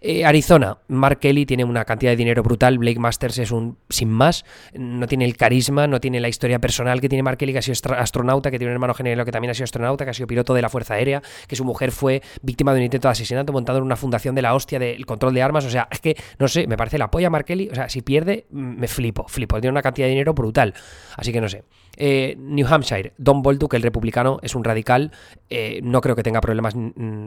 Eh, 0.00 0.24
Arizona, 0.24 0.78
Mark 0.86 1.18
Kelly 1.18 1.44
tiene 1.44 1.64
una 1.64 1.84
cantidad 1.84 2.12
de 2.12 2.16
dinero 2.16 2.44
brutal, 2.44 2.78
Blake 2.78 3.00
Masters 3.00 3.38
es 3.38 3.50
un 3.50 3.76
sin 3.88 4.08
más, 4.08 4.44
no 4.72 5.08
tiene 5.08 5.24
el 5.24 5.36
carisma, 5.36 5.88
no 5.88 6.00
tiene 6.00 6.20
la 6.20 6.28
historia 6.28 6.60
personal 6.60 7.00
que 7.00 7.08
tiene 7.08 7.24
Mark 7.24 7.38
Kelly, 7.38 7.52
que 7.52 7.58
ha 7.58 7.62
sido 7.62 7.92
astronauta, 7.94 8.52
que 8.52 8.58
tiene 8.58 8.70
un 8.70 8.74
hermano 8.74 8.94
gemelo 8.94 9.24
que 9.24 9.32
también 9.32 9.50
ha 9.50 9.54
sido 9.54 9.64
astronauta, 9.64 10.04
que 10.04 10.12
ha 10.12 10.14
sido 10.14 10.28
piloto 10.28 10.54
de 10.54 10.62
la 10.62 10.68
Fuerza 10.68 10.94
Aérea, 10.94 11.22
que 11.46 11.56
su 11.56 11.64
mujer 11.64 11.92
fue 11.92 12.22
víctima 12.42 12.72
de 12.72 12.78
un 12.78 12.84
intento 12.84 13.08
de 13.08 13.12
asesinato 13.12 13.52
montado 13.52 13.78
en 13.78 13.84
una 13.84 13.96
fundación 13.96 14.34
de 14.34 14.42
la 14.42 14.54
hostia 14.54 14.78
del 14.78 15.04
control 15.06 15.34
de 15.34 15.42
armas, 15.42 15.64
o 15.64 15.70
sea, 15.70 15.88
es 15.90 16.00
que, 16.00 16.16
no 16.38 16.48
sé, 16.48 16.66
me 16.66 16.76
parece 16.76 16.98
la 16.98 17.10
polla 17.10 17.30
Mark 17.30 17.44
Kelly, 17.44 17.68
o 17.70 17.74
sea, 17.74 17.88
si 17.88 18.02
pierde, 18.02 18.46
me 18.50 18.88
flipo, 18.88 19.26
flipo, 19.28 19.60
tiene 19.60 19.72
una 19.72 19.82
cantidad 19.82 20.06
de 20.06 20.10
dinero 20.10 20.34
brutal, 20.34 20.74
así 21.16 21.32
que 21.32 21.40
no 21.40 21.48
sé. 21.48 21.64
Eh, 21.96 22.36
New 22.38 22.66
Hampshire, 22.68 23.14
Don 23.16 23.42
Bolduc, 23.42 23.74
el 23.74 23.82
republicano, 23.82 24.38
es 24.42 24.54
un 24.54 24.64
radical. 24.64 25.12
Eh, 25.48 25.80
no 25.82 26.00
creo 26.00 26.14
que 26.14 26.22
tenga 26.22 26.40
problemas 26.40 26.74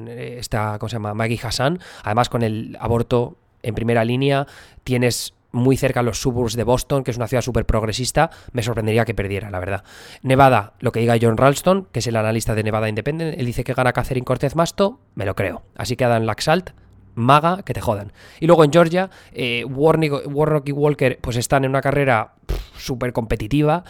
esta, 0.07 0.77
¿cómo 0.79 0.89
se 0.89 0.95
llama? 0.95 1.13
Maggie 1.13 1.39
Hassan. 1.41 1.79
Además, 2.03 2.29
con 2.29 2.43
el 2.43 2.77
aborto 2.79 3.37
en 3.63 3.75
primera 3.75 4.05
línea, 4.05 4.45
tienes 4.83 5.33
muy 5.51 5.77
cerca 5.77 6.03
los 6.03 6.21
suburbs 6.21 6.55
de 6.55 6.63
Boston, 6.63 7.03
que 7.03 7.11
es 7.11 7.17
una 7.17 7.27
ciudad 7.27 7.41
súper 7.41 7.65
progresista, 7.65 8.29
me 8.51 8.63
sorprendería 8.63 9.05
que 9.05 9.13
perdiera, 9.13 9.49
la 9.49 9.59
verdad. 9.59 9.83
Nevada, 10.21 10.73
lo 10.79 10.91
que 10.91 10.99
diga 10.99 11.17
John 11.21 11.37
Ralston, 11.37 11.87
que 11.91 11.99
es 11.99 12.07
el 12.07 12.15
analista 12.15 12.55
de 12.55 12.63
Nevada 12.63 12.89
Independent, 12.89 13.39
él 13.39 13.45
dice 13.45 13.63
que 13.63 13.73
gana 13.73 13.93
Catherine 13.93 14.25
Cortez 14.25 14.55
Masto, 14.55 14.99
me 15.15 15.25
lo 15.25 15.35
creo. 15.35 15.63
Así 15.75 15.95
que 15.95 16.05
Adam 16.05 16.23
Laxalt, 16.23 16.71
maga, 17.15 17.63
que 17.63 17.73
te 17.73 17.81
jodan. 17.81 18.13
Y 18.39 18.47
luego 18.47 18.63
en 18.63 18.71
Georgia, 18.71 19.09
eh, 19.31 19.65
Warnock, 19.65 20.67
y 20.67 20.71
Walker 20.71 21.19
pues 21.21 21.37
están 21.37 21.63
en 21.65 21.71
una 21.71 21.81
carrera 21.81 22.33
súper 22.77 23.13
competitiva. 23.13 23.83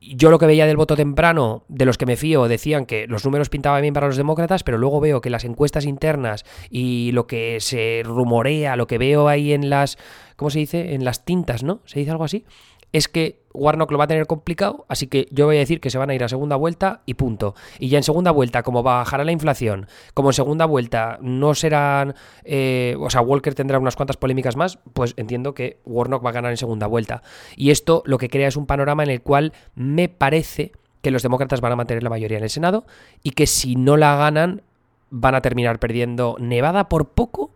Yo 0.00 0.30
lo 0.30 0.38
que 0.38 0.46
veía 0.46 0.66
del 0.66 0.76
voto 0.76 0.96
temprano, 0.96 1.64
de 1.68 1.84
los 1.84 1.96
que 1.96 2.06
me 2.06 2.16
fío, 2.16 2.48
decían 2.48 2.86
que 2.86 3.06
los 3.06 3.24
números 3.24 3.48
pintaban 3.48 3.82
bien 3.82 3.94
para 3.94 4.08
los 4.08 4.16
demócratas, 4.16 4.64
pero 4.64 4.78
luego 4.78 5.00
veo 5.00 5.20
que 5.20 5.30
las 5.30 5.44
encuestas 5.44 5.84
internas 5.84 6.44
y 6.70 7.12
lo 7.12 7.26
que 7.26 7.58
se 7.60 8.02
rumorea, 8.04 8.76
lo 8.76 8.86
que 8.86 8.98
veo 8.98 9.28
ahí 9.28 9.52
en 9.52 9.70
las, 9.70 9.96
¿cómo 10.36 10.50
se 10.50 10.58
dice? 10.58 10.94
En 10.94 11.04
las 11.04 11.24
tintas, 11.24 11.62
¿no? 11.62 11.80
¿Se 11.84 12.00
dice 12.00 12.10
algo 12.10 12.24
así? 12.24 12.44
Es 12.92 13.08
que 13.08 13.42
Warnock 13.54 13.90
lo 13.90 13.98
va 13.98 14.04
a 14.04 14.06
tener 14.06 14.26
complicado, 14.26 14.86
así 14.88 15.06
que 15.06 15.26
yo 15.30 15.46
voy 15.46 15.56
a 15.56 15.60
decir 15.60 15.80
que 15.80 15.90
se 15.90 15.98
van 15.98 16.10
a 16.10 16.14
ir 16.14 16.24
a 16.24 16.28
segunda 16.28 16.56
vuelta 16.56 17.02
y 17.06 17.14
punto. 17.14 17.54
Y 17.78 17.88
ya 17.88 17.98
en 17.98 18.04
segunda 18.04 18.30
vuelta, 18.30 18.62
como 18.62 18.82
bajará 18.82 19.24
la 19.24 19.32
inflación, 19.32 19.86
como 20.14 20.30
en 20.30 20.34
segunda 20.34 20.64
vuelta 20.66 21.18
no 21.20 21.54
serán, 21.54 22.14
eh, 22.44 22.96
o 22.98 23.10
sea, 23.10 23.20
Walker 23.20 23.54
tendrá 23.54 23.78
unas 23.78 23.96
cuantas 23.96 24.16
polémicas 24.16 24.56
más, 24.56 24.78
pues 24.92 25.14
entiendo 25.16 25.54
que 25.54 25.80
Warnock 25.84 26.24
va 26.24 26.30
a 26.30 26.34
ganar 26.34 26.50
en 26.50 26.56
segunda 26.56 26.86
vuelta. 26.86 27.22
Y 27.56 27.70
esto 27.70 28.02
lo 28.06 28.18
que 28.18 28.28
crea 28.28 28.48
es 28.48 28.56
un 28.56 28.66
panorama 28.66 29.02
en 29.02 29.10
el 29.10 29.22
cual 29.22 29.52
me 29.74 30.08
parece 30.08 30.72
que 31.02 31.10
los 31.10 31.22
demócratas 31.22 31.60
van 31.60 31.72
a 31.72 31.76
mantener 31.76 32.02
la 32.02 32.10
mayoría 32.10 32.38
en 32.38 32.44
el 32.44 32.50
Senado 32.50 32.86
y 33.22 33.32
que 33.32 33.46
si 33.46 33.76
no 33.76 33.96
la 33.96 34.16
ganan 34.16 34.62
van 35.10 35.34
a 35.34 35.42
terminar 35.42 35.78
perdiendo 35.78 36.36
Nevada 36.38 36.88
por 36.88 37.10
poco 37.10 37.50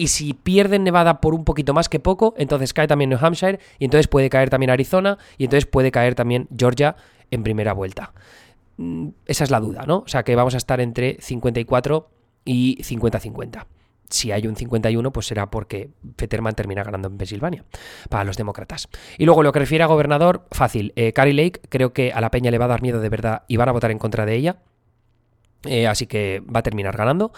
y 0.00 0.08
si 0.08 0.32
pierden 0.32 0.82
Nevada 0.82 1.20
por 1.20 1.34
un 1.34 1.44
poquito 1.44 1.74
más 1.74 1.90
que 1.90 2.00
poco, 2.00 2.32
entonces 2.38 2.72
cae 2.72 2.86
también 2.86 3.10
New 3.10 3.18
Hampshire 3.20 3.60
y 3.78 3.84
entonces 3.84 4.08
puede 4.08 4.30
caer 4.30 4.48
también 4.48 4.70
Arizona 4.70 5.18
y 5.36 5.44
entonces 5.44 5.66
puede 5.66 5.90
caer 5.90 6.14
también 6.14 6.48
Georgia 6.56 6.96
en 7.30 7.42
primera 7.42 7.74
vuelta. 7.74 8.14
Mm, 8.78 9.08
esa 9.26 9.44
es 9.44 9.50
la 9.50 9.60
duda, 9.60 9.84
¿no? 9.86 9.98
O 9.98 10.08
sea 10.08 10.22
que 10.22 10.34
vamos 10.34 10.54
a 10.54 10.56
estar 10.56 10.80
entre 10.80 11.18
54 11.20 12.08
y 12.46 12.78
50-50 12.82 13.66
si 14.08 14.32
hay 14.32 14.46
un 14.46 14.56
51, 14.56 15.12
pues 15.12 15.26
será 15.26 15.50
porque 15.50 15.90
Fetterman 16.16 16.54
termina 16.54 16.82
ganando 16.82 17.08
en 17.08 17.16
Pensilvania 17.16 17.64
para 18.08 18.24
los 18.24 18.36
demócratas. 18.36 18.88
Y 19.18 19.24
luego 19.24 19.42
lo 19.42 19.52
que 19.52 19.60
refiere 19.60 19.84
a 19.84 19.86
gobernador, 19.86 20.46
fácil. 20.50 20.92
Eh, 20.96 21.12
Carrie 21.12 21.34
Lake, 21.34 21.60
creo 21.68 21.92
que 21.92 22.12
a 22.12 22.20
la 22.20 22.30
Peña 22.30 22.50
le 22.50 22.58
va 22.58 22.64
a 22.64 22.68
dar 22.68 22.82
miedo 22.82 23.00
de 23.00 23.08
verdad 23.08 23.44
y 23.46 23.56
van 23.56 23.68
a 23.68 23.72
votar 23.72 23.92
en 23.92 23.98
contra 23.98 24.26
de 24.26 24.34
ella. 24.34 24.56
Eh, 25.66 25.86
así 25.86 26.06
que 26.06 26.42
va 26.48 26.60
a 26.60 26.62
terminar 26.62 26.96
ganando 26.96 27.32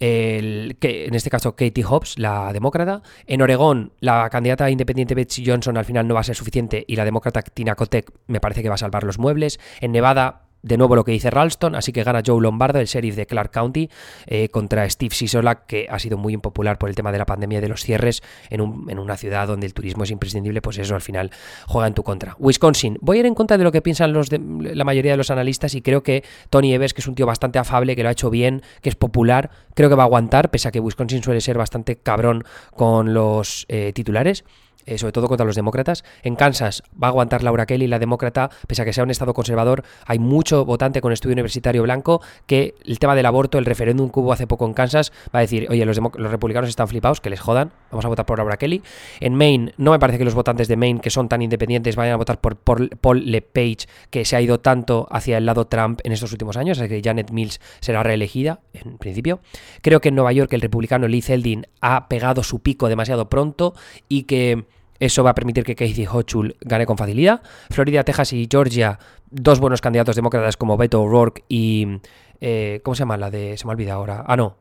el, 0.00 0.76
que, 0.80 1.04
en 1.04 1.14
este 1.14 1.30
caso 1.30 1.54
Katie 1.54 1.84
Hobbs, 1.84 2.18
la 2.18 2.52
demócrata. 2.52 3.02
En 3.26 3.42
Oregón, 3.42 3.92
la 4.00 4.28
candidata 4.30 4.68
independiente 4.70 5.14
Betsy 5.14 5.44
Johnson 5.46 5.76
al 5.76 5.84
final 5.84 6.08
no 6.08 6.14
va 6.14 6.20
a 6.20 6.24
ser 6.24 6.34
suficiente 6.34 6.84
y 6.88 6.96
la 6.96 7.04
demócrata 7.04 7.42
Tina 7.42 7.74
Kotek 7.74 8.10
me 8.26 8.40
parece 8.40 8.62
que 8.62 8.68
va 8.68 8.74
a 8.74 8.78
salvar 8.78 9.04
los 9.04 9.18
muebles. 9.18 9.60
En 9.80 9.92
Nevada, 9.92 10.48
de 10.62 10.76
nuevo 10.76 10.96
lo 10.96 11.04
que 11.04 11.12
dice 11.12 11.30
Ralston, 11.30 11.74
así 11.74 11.92
que 11.92 12.02
gana 12.02 12.22
Joe 12.24 12.40
Lombardo, 12.40 12.78
el 12.78 12.86
sheriff 12.86 13.16
de 13.16 13.26
Clark 13.26 13.50
County, 13.50 13.88
eh, 14.26 14.48
contra 14.48 14.88
Steve 14.88 15.14
Sisolak, 15.14 15.66
que 15.66 15.86
ha 15.90 15.98
sido 15.98 16.18
muy 16.18 16.34
impopular 16.34 16.78
por 16.78 16.88
el 16.88 16.94
tema 16.94 17.12
de 17.12 17.18
la 17.18 17.26
pandemia 17.26 17.58
y 17.58 17.60
de 17.62 17.68
los 17.68 17.82
cierres 17.82 18.22
en, 18.50 18.60
una 18.60 19.16
ciudad 19.16 19.46
donde 19.46 19.66
el 19.66 19.74
turismo 19.74 20.04
es 20.04 20.10
imprescindible, 20.10 20.60
pues 20.62 20.78
eso 20.78 20.94
al 20.94 21.00
final 21.00 21.30
juega 21.66 21.88
en 21.88 21.94
tu 21.94 22.02
contra. 22.02 22.36
Wisconsin, 22.38 22.98
voy 23.00 23.18
a 23.18 23.20
ir 23.20 23.26
en 23.26 23.34
contra 23.34 23.58
de 23.58 23.64
lo 23.64 23.72
que 23.72 23.82
piensan 23.82 24.12
los 24.12 24.28
de, 24.28 24.38
la 24.38 24.84
mayoría 24.84 25.12
de 25.12 25.16
los 25.16 25.30
analistas 25.30 25.74
y 25.74 25.82
creo 25.82 26.02
que 26.02 26.24
Tony 26.50 26.74
Evers, 26.74 26.94
que 26.94 27.00
es 27.00 27.06
un 27.08 27.14
tío 27.14 27.26
bastante 27.26 27.58
afable, 27.58 27.96
que 27.96 28.02
lo 28.02 28.08
ha 28.08 28.12
hecho 28.12 28.30
bien, 28.30 28.62
que 28.82 28.88
es 28.88 28.96
popular, 28.96 29.50
creo 29.74 29.88
que 29.88 29.94
va 29.94 30.04
a 30.04 30.06
aguantar, 30.06 30.50
pese 30.50 30.68
a 30.68 30.70
que 30.70 30.80
Wisconsin 30.80 31.22
suele 31.22 31.40
ser 31.40 31.56
bastante 31.56 31.96
cabrón 31.96 32.44
con 32.76 33.14
los 33.14 33.66
eh, 33.68 33.92
titulares. 33.94 34.44
Eh, 34.86 34.98
sobre 34.98 35.12
todo 35.12 35.28
contra 35.28 35.46
los 35.46 35.56
demócratas. 35.56 36.04
En 36.22 36.36
Kansas 36.36 36.82
va 36.92 37.08
a 37.08 37.10
aguantar 37.10 37.42
Laura 37.42 37.66
Kelly, 37.66 37.86
la 37.86 37.98
demócrata, 37.98 38.50
pese 38.66 38.82
a 38.82 38.84
que 38.84 38.92
sea 38.92 39.04
un 39.04 39.10
estado 39.10 39.34
conservador, 39.34 39.84
hay 40.06 40.18
mucho 40.18 40.64
votante 40.64 41.00
con 41.00 41.12
estudio 41.12 41.34
universitario 41.34 41.82
blanco 41.82 42.22
que 42.46 42.74
el 42.84 42.98
tema 42.98 43.14
del 43.14 43.26
aborto, 43.26 43.58
el 43.58 43.66
referéndum 43.66 44.10
que 44.10 44.20
hubo 44.20 44.32
hace 44.32 44.46
poco 44.46 44.66
en 44.66 44.72
Kansas, 44.72 45.12
va 45.34 45.40
a 45.40 45.42
decir, 45.42 45.66
oye, 45.70 45.84
los, 45.84 45.98
los 45.98 46.30
republicanos 46.30 46.70
están 46.70 46.88
flipados, 46.88 47.20
que 47.20 47.30
les 47.30 47.40
jodan, 47.40 47.72
vamos 47.90 48.04
a 48.04 48.08
votar 48.08 48.26
por 48.26 48.38
Laura 48.38 48.56
Kelly. 48.56 48.82
En 49.20 49.34
Maine, 49.34 49.74
no 49.76 49.90
me 49.90 49.98
parece 49.98 50.18
que 50.18 50.24
los 50.24 50.34
votantes 50.34 50.66
de 50.66 50.76
Maine, 50.76 51.00
que 51.00 51.10
son 51.10 51.28
tan 51.28 51.42
independientes, 51.42 51.94
vayan 51.96 52.14
a 52.14 52.16
votar 52.16 52.40
por, 52.40 52.56
Paul 52.56 53.30
LePage, 53.30 53.86
que 54.10 54.24
se 54.24 54.36
ha 54.36 54.40
ido 54.40 54.60
tanto 54.60 55.06
hacia 55.10 55.38
el 55.38 55.46
lado 55.46 55.66
Trump 55.66 56.00
en 56.04 56.12
estos 56.12 56.32
últimos 56.32 56.56
años, 56.56 56.78
así 56.78 56.88
que 56.88 57.02
Janet 57.04 57.30
Mills 57.30 57.60
será 57.80 58.02
reelegida, 58.02 58.60
en 58.72 58.98
principio. 58.98 59.40
Creo 59.82 60.00
que 60.00 60.08
en 60.08 60.14
Nueva 60.14 60.32
York 60.32 60.52
el 60.52 60.62
republicano 60.62 61.06
Lee 61.06 61.22
Zeldin 61.22 61.66
ha 61.80 62.08
pegado 62.08 62.42
su 62.42 62.60
pico 62.60 62.88
demasiado 62.88 63.28
pronto 63.28 63.74
y 64.08 64.24
que 64.24 64.64
eso 65.00 65.24
va 65.24 65.30
a 65.30 65.34
permitir 65.34 65.64
que 65.64 65.74
Casey 65.74 66.06
Hochul 66.06 66.56
gane 66.60 66.86
con 66.86 66.96
facilidad. 66.96 67.42
Florida, 67.70 68.04
Texas 68.04 68.32
y 68.34 68.46
Georgia, 68.48 68.98
dos 69.30 69.58
buenos 69.58 69.80
candidatos 69.80 70.14
demócratas 70.14 70.56
como 70.56 70.76
Beto 70.76 71.02
O'Rourke 71.02 71.44
y... 71.48 72.00
Eh, 72.42 72.80
¿Cómo 72.84 72.94
se 72.94 73.00
llama 73.00 73.16
la 73.16 73.30
de...? 73.30 73.56
Se 73.58 73.66
me 73.66 73.72
olvida 73.72 73.94
ahora. 73.94 74.24
Ah, 74.26 74.36
no. 74.36 74.56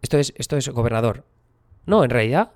Esto 0.00 0.18
es, 0.18 0.32
esto 0.36 0.56
es 0.56 0.68
gobernador. 0.68 1.24
No, 1.84 2.04
en 2.04 2.10
realidad 2.10 2.52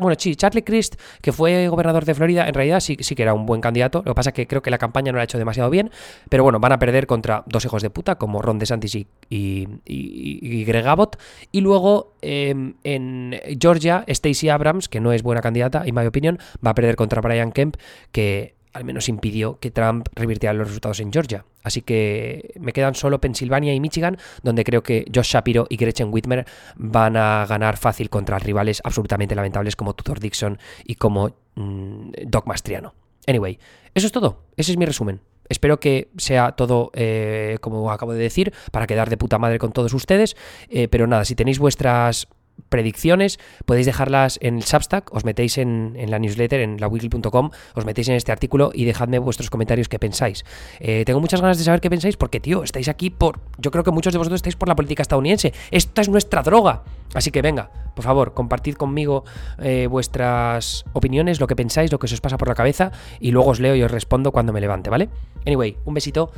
bueno, 0.00 0.16
sí, 0.18 0.36
Charlie 0.36 0.62
Crist, 0.62 0.96
que 1.20 1.32
fue 1.32 1.68
gobernador 1.68 2.04
de 2.04 2.14
Florida, 2.14 2.48
en 2.48 2.54
realidad 2.54 2.80
sí, 2.80 2.96
que 2.96 3.22
era 3.22 3.34
un 3.34 3.46
buen 3.46 3.60
candidato. 3.60 3.98
Lo 4.04 4.12
que 4.12 4.14
pasa 4.14 4.30
es 4.30 4.34
que 4.34 4.46
creo 4.46 4.62
que 4.62 4.70
la 4.70 4.78
campaña 4.78 5.12
no 5.12 5.16
la 5.16 5.22
ha 5.22 5.24
hecho 5.24 5.38
demasiado 5.38 5.70
bien. 5.70 5.90
Pero 6.28 6.42
bueno, 6.42 6.60
van 6.60 6.72
a 6.72 6.78
perder 6.78 7.06
contra 7.06 7.44
dos 7.46 7.64
hijos 7.64 7.82
de 7.82 7.90
puta, 7.90 8.16
como 8.16 8.42
Ron 8.42 8.58
DeSantis 8.58 8.94
y, 8.94 9.06
y, 9.28 9.68
y, 9.84 10.64
Greg 10.64 10.86
Abbott. 10.86 11.18
Y 11.50 11.60
luego 11.60 12.14
em, 12.22 12.74
en 12.84 13.38
Georgia, 13.60 14.04
Stacey 14.08 14.48
Abrams, 14.48 14.88
que 14.88 15.00
no 15.00 15.12
es 15.12 15.22
buena 15.22 15.40
candidata, 15.40 15.82
en 15.84 15.94
mi 15.94 16.06
opinión, 16.06 16.38
va 16.64 16.70
a 16.70 16.74
perder 16.74 16.96
contra 16.96 17.20
Brian 17.20 17.52
Kemp, 17.52 17.76
que 18.10 18.54
al 18.72 18.84
menos 18.84 19.08
impidió 19.08 19.58
que 19.58 19.70
Trump 19.70 20.08
revirtiera 20.14 20.52
los 20.52 20.68
resultados 20.68 21.00
en 21.00 21.12
Georgia. 21.12 21.44
Así 21.62 21.82
que 21.82 22.54
me 22.58 22.72
quedan 22.72 22.94
solo 22.94 23.20
Pensilvania 23.20 23.74
y 23.74 23.80
Michigan, 23.80 24.18
donde 24.42 24.64
creo 24.64 24.82
que 24.82 25.04
Josh 25.14 25.32
Shapiro 25.32 25.66
y 25.68 25.76
Gretchen 25.76 26.12
Whitmer 26.12 26.46
van 26.76 27.16
a 27.16 27.46
ganar 27.46 27.76
fácil 27.76 28.10
contra 28.10 28.38
rivales 28.38 28.80
absolutamente 28.84 29.34
lamentables 29.34 29.76
como 29.76 29.94
Tudor 29.94 30.20
Dixon 30.20 30.58
y 30.84 30.96
como 30.96 31.34
mm, 31.54 32.12
Doc 32.26 32.46
Mastriano. 32.46 32.94
Anyway, 33.26 33.58
eso 33.94 34.06
es 34.06 34.12
todo. 34.12 34.44
Ese 34.56 34.72
es 34.72 34.78
mi 34.78 34.86
resumen. 34.86 35.20
Espero 35.48 35.78
que 35.80 36.10
sea 36.16 36.52
todo 36.52 36.90
eh, 36.94 37.58
como 37.60 37.90
acabo 37.92 38.12
de 38.12 38.22
decir, 38.22 38.52
para 38.70 38.86
quedar 38.86 39.10
de 39.10 39.16
puta 39.16 39.38
madre 39.38 39.58
con 39.58 39.72
todos 39.72 39.92
ustedes. 39.92 40.36
Eh, 40.68 40.88
pero 40.88 41.06
nada, 41.06 41.24
si 41.24 41.34
tenéis 41.34 41.58
vuestras 41.58 42.28
predicciones, 42.68 43.38
podéis 43.66 43.86
dejarlas 43.86 44.38
en 44.42 44.56
el 44.56 44.62
Substack, 44.64 45.14
os 45.14 45.24
metéis 45.24 45.58
en, 45.58 45.94
la 46.08 46.18
newsletter, 46.18 46.60
en 46.60 46.80
lawiki.com, 46.80 47.50
os 47.74 47.84
metéis 47.84 48.08
en 48.08 48.14
este 48.14 48.32
artículo 48.32 48.70
y 48.72 48.84
dejadme 48.84 49.18
vuestros 49.18 49.50
comentarios 49.50 49.88
qué 49.88 49.98
pensáis. 49.98 50.44
Eh, 50.80 51.04
tengo 51.04 51.20
muchas 51.20 51.40
ganas 51.40 51.58
de 51.58 51.64
saber 51.64 51.80
qué 51.80 51.90
pensáis 51.90 52.16
porque, 52.16 52.40
tío, 52.40 52.62
estáis 52.62 52.88
aquí 52.88 53.10
por... 53.10 53.40
Yo 53.58 53.70
creo 53.70 53.84
que 53.84 53.90
muchos 53.90 54.12
de 54.12 54.18
vosotros 54.18 54.38
estáis 54.38 54.56
por 54.56 54.68
la 54.68 54.74
política 54.74 55.02
estadounidense. 55.02 55.52
Esta 55.70 56.00
es 56.00 56.08
nuestra 56.08 56.42
droga. 56.42 56.82
Así 57.14 57.30
que 57.30 57.42
venga, 57.42 57.70
por 57.94 58.04
favor, 58.04 58.32
compartid 58.32 58.74
conmigo 58.74 59.24
eh, 59.58 59.86
vuestras 59.90 60.84
opiniones, 60.94 61.40
lo 61.40 61.46
que 61.46 61.56
pensáis, 61.56 61.92
lo 61.92 61.98
que 61.98 62.06
os 62.06 62.20
pasa 62.22 62.38
por 62.38 62.48
la 62.48 62.54
cabeza 62.54 62.90
y 63.20 63.32
luego 63.32 63.50
os 63.50 63.60
leo 63.60 63.76
y 63.76 63.82
os 63.82 63.90
respondo 63.90 64.32
cuando 64.32 64.52
me 64.52 64.60
levante, 64.62 64.88
¿vale? 64.88 65.10
Anyway, 65.46 65.76
un 65.84 65.92
besito, 65.92 66.32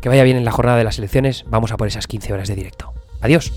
que 0.00 0.08
vaya 0.08 0.22
bien 0.22 0.36
en 0.36 0.44
la 0.44 0.52
jornada 0.52 0.78
de 0.78 0.84
las 0.84 0.98
elecciones, 0.98 1.44
vamos 1.48 1.72
a 1.72 1.76
por 1.76 1.88
esas 1.88 2.06
15 2.06 2.32
horas 2.32 2.48
de 2.48 2.54
directo. 2.54 2.92
Adiós. 3.20 3.52